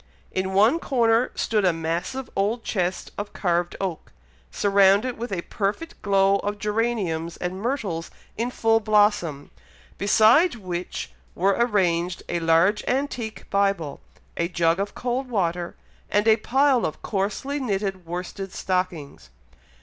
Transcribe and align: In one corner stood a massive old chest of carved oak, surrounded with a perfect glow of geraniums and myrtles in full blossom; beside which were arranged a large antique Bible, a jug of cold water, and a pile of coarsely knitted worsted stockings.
In 0.31 0.53
one 0.55 0.79
corner 0.79 1.29
stood 1.35 1.63
a 1.63 1.71
massive 1.71 2.27
old 2.35 2.63
chest 2.63 3.11
of 3.19 3.33
carved 3.33 3.75
oak, 3.79 4.11
surrounded 4.49 5.15
with 5.15 5.31
a 5.31 5.43
perfect 5.43 6.01
glow 6.01 6.37
of 6.37 6.57
geraniums 6.57 7.37
and 7.37 7.61
myrtles 7.61 8.09
in 8.35 8.49
full 8.49 8.79
blossom; 8.79 9.51
beside 9.99 10.55
which 10.55 11.11
were 11.35 11.55
arranged 11.55 12.23
a 12.29 12.39
large 12.39 12.83
antique 12.87 13.47
Bible, 13.51 13.99
a 14.37 14.47
jug 14.47 14.79
of 14.79 14.95
cold 14.95 15.29
water, 15.29 15.75
and 16.09 16.27
a 16.27 16.37
pile 16.37 16.83
of 16.83 17.03
coarsely 17.03 17.59
knitted 17.59 18.03
worsted 18.03 18.51
stockings. 18.53 19.29